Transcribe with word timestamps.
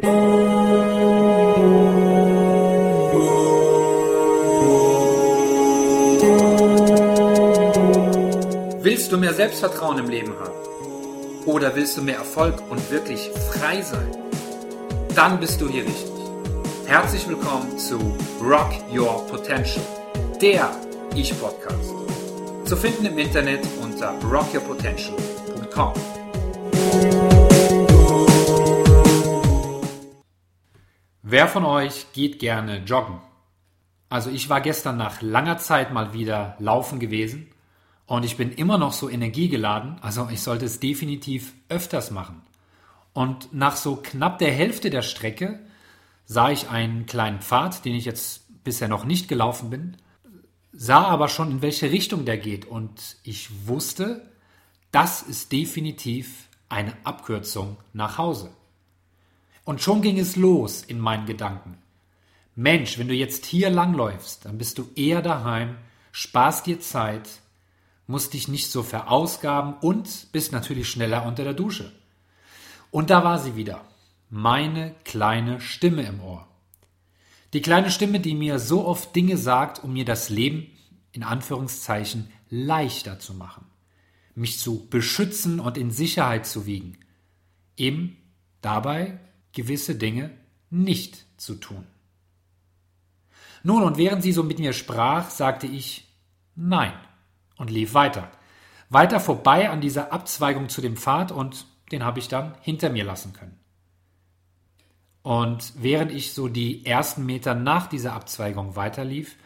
Willst 0.00 0.10
du 9.10 9.18
mehr 9.18 9.34
Selbstvertrauen 9.34 9.98
im 9.98 10.08
Leben 10.08 10.34
haben? 10.38 10.54
Oder 11.46 11.74
willst 11.74 11.96
du 11.96 12.02
mehr 12.02 12.18
Erfolg 12.18 12.62
und 12.70 12.92
wirklich 12.92 13.28
frei 13.50 13.82
sein? 13.82 14.16
Dann 15.16 15.40
bist 15.40 15.60
du 15.60 15.68
hier 15.68 15.82
richtig. 15.82 16.12
Herzlich 16.86 17.26
willkommen 17.28 17.76
zu 17.76 17.98
Rock 18.40 18.70
Your 18.94 19.26
Potential, 19.26 19.84
der 20.40 20.70
Ich-Podcast. 21.16 21.92
Zu 22.66 22.76
finden 22.76 23.06
im 23.06 23.18
Internet 23.18 23.66
unter 23.82 24.14
rockyourpotential.com. 24.22 25.94
Wer 31.30 31.46
von 31.46 31.66
euch 31.66 32.06
geht 32.14 32.38
gerne 32.38 32.78
joggen? 32.86 33.20
Also 34.08 34.30
ich 34.30 34.48
war 34.48 34.62
gestern 34.62 34.96
nach 34.96 35.20
langer 35.20 35.58
Zeit 35.58 35.92
mal 35.92 36.14
wieder 36.14 36.56
laufen 36.58 37.00
gewesen 37.00 37.48
und 38.06 38.24
ich 38.24 38.38
bin 38.38 38.50
immer 38.50 38.78
noch 38.78 38.94
so 38.94 39.10
energiegeladen, 39.10 39.98
also 40.00 40.30
ich 40.32 40.40
sollte 40.40 40.64
es 40.64 40.80
definitiv 40.80 41.52
öfters 41.68 42.10
machen. 42.10 42.40
Und 43.12 43.52
nach 43.52 43.76
so 43.76 43.96
knapp 43.96 44.38
der 44.38 44.52
Hälfte 44.52 44.88
der 44.88 45.02
Strecke 45.02 45.60
sah 46.24 46.50
ich 46.50 46.70
einen 46.70 47.04
kleinen 47.04 47.42
Pfad, 47.42 47.84
den 47.84 47.94
ich 47.94 48.06
jetzt 48.06 48.64
bisher 48.64 48.88
noch 48.88 49.04
nicht 49.04 49.28
gelaufen 49.28 49.68
bin, 49.68 49.98
sah 50.72 51.02
aber 51.02 51.28
schon, 51.28 51.50
in 51.50 51.60
welche 51.60 51.90
Richtung 51.90 52.24
der 52.24 52.38
geht 52.38 52.64
und 52.64 53.18
ich 53.22 53.66
wusste, 53.66 54.32
das 54.92 55.20
ist 55.20 55.52
definitiv 55.52 56.48
eine 56.70 56.94
Abkürzung 57.04 57.76
nach 57.92 58.16
Hause. 58.16 58.48
Und 59.68 59.82
schon 59.82 60.00
ging 60.00 60.18
es 60.18 60.36
los 60.36 60.82
in 60.82 60.98
meinen 60.98 61.26
Gedanken. 61.26 61.76
Mensch, 62.54 62.96
wenn 62.96 63.06
du 63.06 63.12
jetzt 63.12 63.44
hier 63.44 63.68
langläufst, 63.68 64.46
dann 64.46 64.56
bist 64.56 64.78
du 64.78 64.88
eher 64.94 65.20
daheim, 65.20 65.76
sparst 66.10 66.64
dir 66.64 66.80
Zeit, 66.80 67.28
musst 68.06 68.32
dich 68.32 68.48
nicht 68.48 68.70
so 68.70 68.82
verausgaben 68.82 69.74
und 69.74 70.32
bist 70.32 70.52
natürlich 70.52 70.88
schneller 70.88 71.26
unter 71.26 71.44
der 71.44 71.52
Dusche. 71.52 71.92
Und 72.90 73.10
da 73.10 73.24
war 73.24 73.38
sie 73.38 73.56
wieder, 73.56 73.84
meine 74.30 74.94
kleine 75.04 75.60
Stimme 75.60 76.04
im 76.04 76.22
Ohr. 76.22 76.48
Die 77.52 77.60
kleine 77.60 77.90
Stimme, 77.90 78.20
die 78.20 78.34
mir 78.34 78.60
so 78.60 78.86
oft 78.86 79.14
Dinge 79.14 79.36
sagt, 79.36 79.84
um 79.84 79.92
mir 79.92 80.06
das 80.06 80.30
Leben 80.30 80.68
in 81.12 81.22
Anführungszeichen 81.22 82.30
leichter 82.48 83.18
zu 83.18 83.34
machen, 83.34 83.66
mich 84.34 84.58
zu 84.60 84.88
beschützen 84.88 85.60
und 85.60 85.76
in 85.76 85.90
Sicherheit 85.90 86.46
zu 86.46 86.64
wiegen, 86.64 86.96
eben 87.76 88.16
dabei 88.62 89.20
gewisse 89.58 89.96
Dinge 89.96 90.30
nicht 90.70 91.26
zu 91.36 91.56
tun. 91.56 91.84
Nun, 93.64 93.82
und 93.82 93.98
während 93.98 94.22
sie 94.22 94.30
so 94.30 94.44
mit 94.44 94.60
mir 94.60 94.72
sprach, 94.72 95.30
sagte 95.30 95.66
ich 95.66 96.06
Nein 96.54 96.92
und 97.56 97.68
lief 97.70 97.92
weiter. 97.92 98.30
Weiter 98.88 99.18
vorbei 99.18 99.68
an 99.68 99.80
dieser 99.80 100.12
Abzweigung 100.12 100.68
zu 100.68 100.80
dem 100.80 100.96
Pfad 100.96 101.32
und 101.32 101.66
den 101.90 102.04
habe 102.04 102.20
ich 102.20 102.28
dann 102.28 102.54
hinter 102.60 102.88
mir 102.90 103.02
lassen 103.04 103.32
können. 103.32 103.58
Und 105.22 105.72
während 105.76 106.12
ich 106.12 106.34
so 106.34 106.46
die 106.46 106.86
ersten 106.86 107.26
Meter 107.26 107.56
nach 107.56 107.88
dieser 107.88 108.12
Abzweigung 108.12 108.76
weiterlief, 108.76 109.36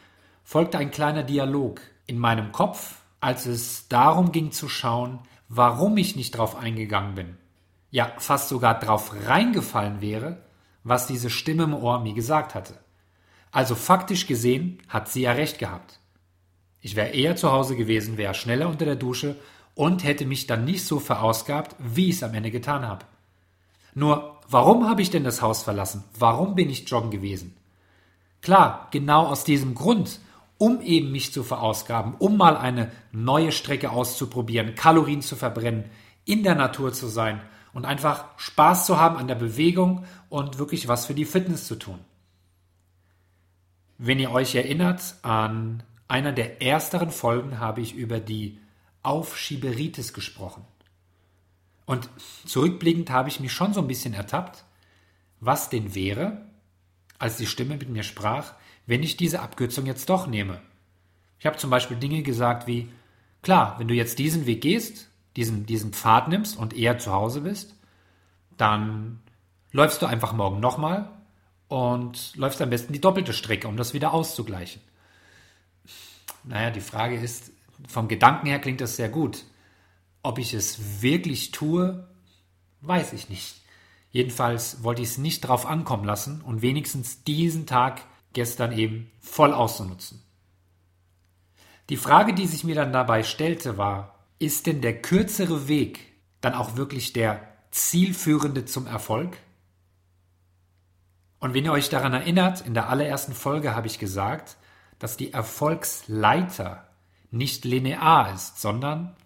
folgte 0.44 0.76
ein 0.76 0.90
kleiner 0.90 1.22
Dialog 1.22 1.80
in 2.06 2.18
meinem 2.18 2.52
Kopf, 2.52 3.00
als 3.20 3.46
es 3.46 3.88
darum 3.88 4.30
ging 4.30 4.52
zu 4.52 4.68
schauen, 4.68 5.20
warum 5.48 5.96
ich 5.96 6.16
nicht 6.16 6.32
drauf 6.32 6.54
eingegangen 6.54 7.14
bin. 7.14 7.38
Ja, 7.92 8.10
fast 8.16 8.48
sogar 8.48 8.80
drauf 8.80 9.12
reingefallen 9.26 10.00
wäre, 10.00 10.38
was 10.82 11.06
diese 11.06 11.28
Stimme 11.28 11.64
im 11.64 11.74
Ohr 11.74 12.00
mir 12.00 12.14
gesagt 12.14 12.54
hatte. 12.54 12.78
Also 13.50 13.74
faktisch 13.74 14.26
gesehen 14.26 14.78
hat 14.88 15.10
sie 15.10 15.22
ja 15.22 15.32
recht 15.32 15.58
gehabt. 15.58 16.00
Ich 16.80 16.96
wäre 16.96 17.10
eher 17.10 17.36
zu 17.36 17.52
Hause 17.52 17.76
gewesen, 17.76 18.16
wäre 18.16 18.32
schneller 18.32 18.68
unter 18.68 18.86
der 18.86 18.96
Dusche 18.96 19.36
und 19.74 20.04
hätte 20.04 20.24
mich 20.24 20.46
dann 20.46 20.64
nicht 20.64 20.86
so 20.86 21.00
verausgabt, 21.00 21.76
wie 21.78 22.08
ich 22.08 22.16
es 22.16 22.22
am 22.22 22.32
Ende 22.32 22.50
getan 22.50 22.88
habe. 22.88 23.04
Nur, 23.94 24.40
warum 24.48 24.88
habe 24.88 25.02
ich 25.02 25.10
denn 25.10 25.22
das 25.22 25.42
Haus 25.42 25.62
verlassen? 25.62 26.02
Warum 26.18 26.54
bin 26.54 26.70
ich 26.70 26.88
joggen 26.88 27.10
gewesen? 27.10 27.54
Klar, 28.40 28.88
genau 28.90 29.26
aus 29.26 29.44
diesem 29.44 29.74
Grund, 29.74 30.18
um 30.56 30.80
eben 30.80 31.12
mich 31.12 31.30
zu 31.30 31.44
verausgaben, 31.44 32.14
um 32.14 32.38
mal 32.38 32.56
eine 32.56 32.90
neue 33.12 33.52
Strecke 33.52 33.90
auszuprobieren, 33.90 34.76
Kalorien 34.76 35.20
zu 35.20 35.36
verbrennen, 35.36 35.84
in 36.24 36.42
der 36.42 36.54
Natur 36.54 36.94
zu 36.94 37.06
sein 37.06 37.42
und 37.72 37.84
einfach 37.84 38.26
Spaß 38.38 38.86
zu 38.86 38.98
haben 38.98 39.16
an 39.16 39.28
der 39.28 39.34
Bewegung 39.34 40.04
und 40.28 40.58
wirklich 40.58 40.88
was 40.88 41.06
für 41.06 41.14
die 41.14 41.24
Fitness 41.24 41.66
zu 41.66 41.76
tun. 41.76 41.98
Wenn 43.98 44.18
ihr 44.18 44.30
euch 44.32 44.54
erinnert, 44.54 45.16
an 45.22 45.82
einer 46.08 46.32
der 46.32 46.60
ersteren 46.60 47.10
Folgen 47.10 47.58
habe 47.58 47.80
ich 47.80 47.94
über 47.94 48.20
die 48.20 48.58
Aufschieberitis 49.02 50.12
gesprochen. 50.12 50.64
Und 51.86 52.08
zurückblickend 52.46 53.10
habe 53.10 53.28
ich 53.28 53.40
mich 53.40 53.52
schon 53.52 53.72
so 53.72 53.80
ein 53.80 53.88
bisschen 53.88 54.14
ertappt, 54.14 54.64
was 55.40 55.70
denn 55.70 55.94
wäre, 55.94 56.42
als 57.18 57.36
die 57.36 57.46
Stimme 57.46 57.76
mit 57.76 57.88
mir 57.88 58.02
sprach, 58.02 58.54
wenn 58.86 59.02
ich 59.02 59.16
diese 59.16 59.40
Abkürzung 59.40 59.86
jetzt 59.86 60.08
doch 60.08 60.26
nehme. 60.26 60.60
Ich 61.38 61.46
habe 61.46 61.56
zum 61.56 61.70
Beispiel 61.70 61.96
Dinge 61.96 62.22
gesagt 62.22 62.66
wie, 62.66 62.88
klar, 63.42 63.76
wenn 63.78 63.88
du 63.88 63.94
jetzt 63.94 64.18
diesen 64.18 64.46
Weg 64.46 64.60
gehst, 64.60 65.08
diesen, 65.36 65.66
diesen 65.66 65.92
Pfad 65.92 66.28
nimmst 66.28 66.56
und 66.56 66.74
eher 66.74 66.98
zu 66.98 67.12
Hause 67.12 67.42
bist, 67.42 67.74
dann 68.56 69.20
läufst 69.72 70.02
du 70.02 70.06
einfach 70.06 70.32
morgen 70.32 70.60
nochmal 70.60 71.10
und 71.68 72.36
läufst 72.36 72.60
am 72.60 72.70
besten 72.70 72.92
die 72.92 73.00
doppelte 73.00 73.32
Strecke, 73.32 73.68
um 73.68 73.76
das 73.76 73.94
wieder 73.94 74.12
auszugleichen. 74.12 74.82
Naja, 76.44 76.70
die 76.70 76.80
Frage 76.80 77.16
ist, 77.16 77.52
vom 77.88 78.08
Gedanken 78.08 78.46
her 78.46 78.58
klingt 78.58 78.80
das 78.80 78.96
sehr 78.96 79.08
gut. 79.08 79.44
Ob 80.22 80.38
ich 80.38 80.54
es 80.54 81.02
wirklich 81.02 81.50
tue, 81.50 82.06
weiß 82.82 83.12
ich 83.12 83.28
nicht. 83.28 83.62
Jedenfalls 84.10 84.84
wollte 84.84 85.02
ich 85.02 85.08
es 85.08 85.18
nicht 85.18 85.40
drauf 85.40 85.66
ankommen 85.66 86.04
lassen 86.04 86.42
und 86.42 86.62
wenigstens 86.62 87.24
diesen 87.24 87.66
Tag 87.66 88.02
gestern 88.34 88.72
eben 88.72 89.10
voll 89.20 89.52
auszunutzen. 89.52 90.22
Die 91.88 91.96
Frage, 91.96 92.34
die 92.34 92.46
sich 92.46 92.64
mir 92.64 92.74
dann 92.74 92.92
dabei 92.92 93.22
stellte, 93.22 93.78
war, 93.78 94.11
ist 94.42 94.66
denn 94.66 94.80
der 94.80 95.00
kürzere 95.00 95.68
Weg 95.68 96.12
dann 96.40 96.54
auch 96.54 96.76
wirklich 96.76 97.12
der 97.12 97.48
zielführende 97.70 98.64
zum 98.64 98.86
Erfolg? 98.86 99.38
Und 101.38 101.54
wenn 101.54 101.64
ihr 101.64 101.72
euch 101.72 101.88
daran 101.88 102.12
erinnert, 102.12 102.66
in 102.66 102.74
der 102.74 102.88
allerersten 102.88 103.34
Folge 103.34 103.74
habe 103.74 103.86
ich 103.86 103.98
gesagt, 103.98 104.56
dass 104.98 105.16
die 105.16 105.32
Erfolgsleiter 105.32 106.88
nicht 107.30 107.64
linear 107.64 108.34
ist, 108.34 108.60
sondern 108.60 109.16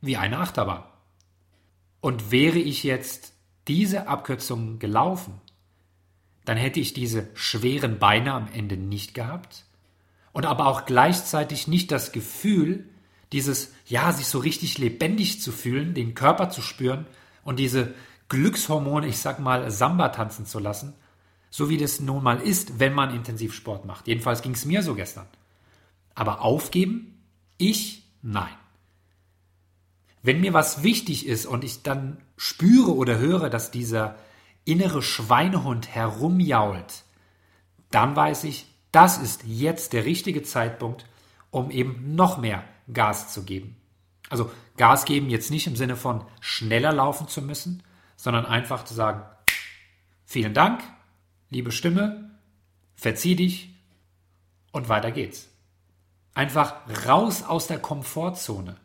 wie 0.00 0.16
eine 0.16 0.38
Achterbahn. 0.38 0.84
Und 2.00 2.30
wäre 2.30 2.58
ich 2.58 2.84
jetzt 2.84 3.32
diese 3.66 4.06
Abkürzung 4.08 4.78
gelaufen, 4.78 5.40
dann 6.44 6.56
hätte 6.56 6.80
ich 6.80 6.92
diese 6.92 7.28
schweren 7.34 7.98
Beine 7.98 8.34
am 8.34 8.48
Ende 8.52 8.76
nicht 8.76 9.14
gehabt 9.14 9.64
und 10.32 10.46
aber 10.46 10.66
auch 10.66 10.84
gleichzeitig 10.84 11.68
nicht 11.68 11.90
das 11.90 12.12
Gefühl, 12.12 12.90
dieses, 13.32 13.72
ja, 13.86 14.12
sich 14.12 14.26
so 14.26 14.38
richtig 14.38 14.78
lebendig 14.78 15.40
zu 15.40 15.52
fühlen, 15.52 15.94
den 15.94 16.14
Körper 16.14 16.50
zu 16.50 16.62
spüren 16.62 17.06
und 17.42 17.58
diese 17.58 17.94
Glückshormone, 18.28 19.06
ich 19.06 19.18
sag 19.18 19.38
mal, 19.38 19.70
Samba 19.70 20.08
tanzen 20.10 20.46
zu 20.46 20.58
lassen, 20.58 20.94
so 21.50 21.68
wie 21.68 21.76
das 21.76 22.00
nun 22.00 22.22
mal 22.22 22.40
ist, 22.40 22.80
wenn 22.80 22.94
man 22.94 23.14
intensiv 23.14 23.54
Sport 23.54 23.84
macht. 23.84 24.08
Jedenfalls 24.08 24.42
ging 24.42 24.52
es 24.52 24.64
mir 24.64 24.82
so 24.82 24.94
gestern. 24.94 25.26
Aber 26.14 26.42
aufgeben? 26.42 27.22
Ich? 27.58 28.02
Nein. 28.22 28.54
Wenn 30.22 30.40
mir 30.40 30.54
was 30.54 30.82
wichtig 30.82 31.26
ist 31.26 31.46
und 31.46 31.64
ich 31.64 31.82
dann 31.82 32.16
spüre 32.36 32.94
oder 32.94 33.18
höre, 33.18 33.50
dass 33.50 33.70
dieser 33.70 34.16
innere 34.64 35.02
Schweinehund 35.02 35.94
herumjault, 35.94 37.04
dann 37.90 38.16
weiß 38.16 38.44
ich, 38.44 38.66
das 38.90 39.18
ist 39.18 39.44
jetzt 39.44 39.92
der 39.92 40.04
richtige 40.04 40.42
Zeitpunkt, 40.42 41.04
um 41.54 41.70
eben 41.70 42.16
noch 42.16 42.38
mehr 42.38 42.64
Gas 42.92 43.32
zu 43.32 43.44
geben. 43.44 43.76
Also 44.28 44.50
Gas 44.76 45.04
geben 45.04 45.30
jetzt 45.30 45.52
nicht 45.52 45.68
im 45.68 45.76
Sinne 45.76 45.94
von 45.94 46.24
schneller 46.40 46.92
laufen 46.92 47.28
zu 47.28 47.42
müssen, 47.42 47.82
sondern 48.16 48.44
einfach 48.44 48.84
zu 48.84 48.92
sagen, 48.92 49.22
vielen 50.24 50.52
Dank, 50.52 50.82
liebe 51.50 51.70
Stimme, 51.70 52.30
verzieh 52.96 53.36
dich 53.36 53.72
und 54.72 54.88
weiter 54.88 55.12
geht's. 55.12 55.48
Einfach 56.34 56.74
raus 57.06 57.44
aus 57.44 57.68
der 57.68 57.78
Komfortzone. 57.78 58.76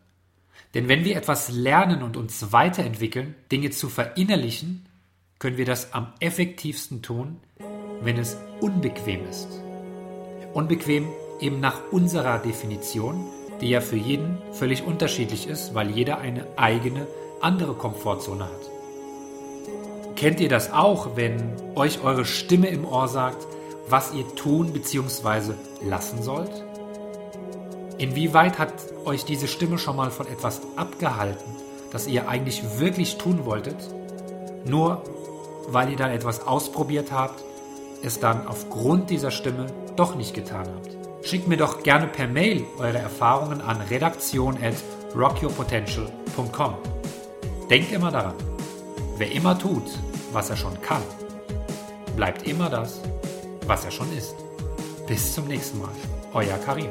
Denn 0.75 0.87
wenn 0.87 1.03
wir 1.03 1.15
etwas 1.15 1.49
lernen 1.49 2.03
und 2.03 2.17
uns 2.17 2.51
weiterentwickeln, 2.51 3.33
Dinge 3.51 3.71
zu 3.71 3.89
verinnerlichen, 3.89 4.85
können 5.39 5.57
wir 5.57 5.65
das 5.65 5.93
am 5.93 6.13
effektivsten 6.19 7.01
tun, 7.01 7.39
wenn 8.01 8.17
es 8.19 8.37
unbequem 8.61 9.25
ist. 9.27 9.47
Unbequem 10.53 11.07
eben 11.39 11.59
nach 11.59 11.81
unserer 11.91 12.39
Definition, 12.39 13.25
die 13.61 13.69
ja 13.69 13.81
für 13.81 13.95
jeden 13.95 14.37
völlig 14.51 14.85
unterschiedlich 14.85 15.47
ist, 15.47 15.73
weil 15.73 15.89
jeder 15.89 16.19
eine 16.19 16.45
eigene 16.55 17.07
andere 17.41 17.73
Komfortzone 17.73 18.45
hat. 18.45 20.15
Kennt 20.15 20.39
ihr 20.39 20.49
das 20.49 20.73
auch, 20.73 21.15
wenn 21.15 21.53
euch 21.75 22.03
eure 22.03 22.25
Stimme 22.25 22.67
im 22.67 22.85
Ohr 22.85 23.07
sagt, 23.07 23.47
was 23.87 24.13
ihr 24.13 24.27
tun 24.35 24.73
bzw. 24.73 25.53
lassen 25.83 26.21
sollt? 26.21 26.51
Inwieweit 27.97 28.59
hat 28.59 28.73
euch 29.05 29.25
diese 29.25 29.47
Stimme 29.47 29.77
schon 29.77 29.95
mal 29.95 30.11
von 30.11 30.27
etwas 30.27 30.61
abgehalten, 30.75 31.55
das 31.91 32.07
ihr 32.07 32.27
eigentlich 32.27 32.79
wirklich 32.79 33.17
tun 33.17 33.45
wolltet, 33.45 33.77
nur 34.65 35.03
weil 35.67 35.89
ihr 35.89 35.97
dann 35.97 36.11
etwas 36.11 36.45
ausprobiert 36.45 37.11
habt, 37.11 37.43
es 38.03 38.19
dann 38.19 38.47
aufgrund 38.47 39.09
dieser 39.09 39.31
Stimme 39.31 39.67
doch 39.95 40.15
nicht 40.15 40.33
getan 40.33 40.67
habt? 40.67 40.98
Schickt 41.29 41.47
mir 41.47 41.57
doch 41.57 41.83
gerne 41.83 42.07
per 42.07 42.27
Mail 42.27 42.65
eure 42.79 42.97
Erfahrungen 42.97 43.61
an 43.61 43.79
redaktion 43.81 44.57
at 44.63 44.73
rockyourpotential.com. 45.15 46.73
Denkt 47.69 47.91
immer 47.91 48.09
daran, 48.09 48.33
wer 49.17 49.31
immer 49.31 49.55
tut, 49.55 49.83
was 50.31 50.49
er 50.49 50.57
schon 50.57 50.81
kann, 50.81 51.03
bleibt 52.15 52.47
immer 52.47 52.71
das, 52.71 53.01
was 53.67 53.85
er 53.85 53.91
schon 53.91 54.11
ist. 54.17 54.33
Bis 55.07 55.35
zum 55.35 55.45
nächsten 55.45 55.77
Mal. 55.77 55.91
Euer 56.33 56.57
Karim. 56.65 56.89